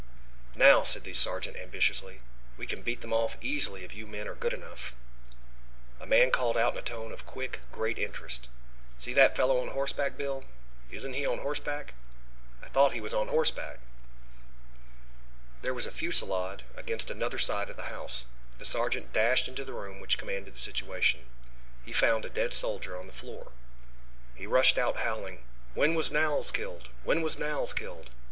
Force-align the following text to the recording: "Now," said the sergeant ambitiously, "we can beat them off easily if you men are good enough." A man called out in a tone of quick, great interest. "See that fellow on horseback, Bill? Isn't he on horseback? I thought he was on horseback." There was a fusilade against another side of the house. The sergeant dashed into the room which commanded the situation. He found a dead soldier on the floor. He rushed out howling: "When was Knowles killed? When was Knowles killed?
"Now," 0.55 0.81
said 0.81 1.03
the 1.03 1.13
sergeant 1.13 1.57
ambitiously, 1.57 2.21
"we 2.57 2.65
can 2.65 2.81
beat 2.81 3.01
them 3.01 3.13
off 3.13 3.37
easily 3.39 3.83
if 3.83 3.93
you 3.93 4.07
men 4.07 4.27
are 4.27 4.33
good 4.33 4.51
enough." 4.51 4.93
A 5.99 6.07
man 6.07 6.31
called 6.31 6.57
out 6.57 6.73
in 6.73 6.79
a 6.79 6.81
tone 6.81 7.11
of 7.11 7.27
quick, 7.27 7.61
great 7.71 7.99
interest. 7.99 8.49
"See 8.97 9.13
that 9.13 9.35
fellow 9.35 9.61
on 9.61 9.67
horseback, 9.67 10.17
Bill? 10.17 10.43
Isn't 10.89 11.13
he 11.13 11.23
on 11.27 11.37
horseback? 11.37 11.93
I 12.63 12.67
thought 12.67 12.93
he 12.93 12.99
was 12.99 13.13
on 13.13 13.27
horseback." 13.27 13.77
There 15.61 15.71
was 15.71 15.85
a 15.85 15.91
fusilade 15.91 16.63
against 16.75 17.11
another 17.11 17.37
side 17.37 17.69
of 17.69 17.75
the 17.75 17.93
house. 17.93 18.25
The 18.57 18.65
sergeant 18.65 19.13
dashed 19.13 19.47
into 19.47 19.63
the 19.63 19.73
room 19.73 19.99
which 19.99 20.17
commanded 20.17 20.55
the 20.55 20.59
situation. 20.59 21.27
He 21.85 21.91
found 21.93 22.25
a 22.25 22.29
dead 22.31 22.55
soldier 22.55 22.97
on 22.99 23.05
the 23.05 23.13
floor. 23.13 23.51
He 24.33 24.47
rushed 24.47 24.79
out 24.79 25.01
howling: 25.01 25.43
"When 25.75 25.93
was 25.93 26.09
Knowles 26.09 26.49
killed? 26.51 26.89
When 27.03 27.21
was 27.21 27.37
Knowles 27.37 27.75
killed? 27.75 28.09